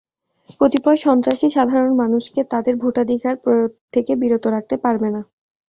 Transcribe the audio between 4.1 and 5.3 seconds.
বিরত রাখতে পারবে না।